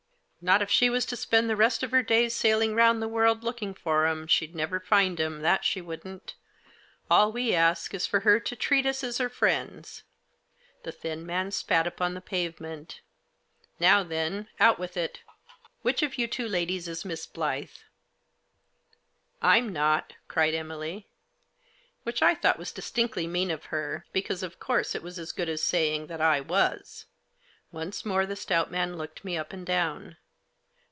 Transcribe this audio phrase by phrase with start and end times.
[0.51, 3.43] "Not if she was to spend the rest of her days sailing round the world
[3.43, 6.33] looking for 'em, she'd never find 'em, that she wouldn't.
[7.11, 10.01] All we ask is for her to treat us as her friends."
[10.81, 13.01] The thin man spat upon the pavement."
[13.79, 15.19] Now then, out with it;
[15.83, 17.83] which of you two ladies is Miss Blyth?""
[19.43, 21.07] I'm not," cried Emily.
[22.01, 25.49] Which I thought was distinctly mean of her, because, of course, it was as good
[25.49, 27.05] as saying that I was.
[27.71, 30.17] Once more the stout man looked me up and down.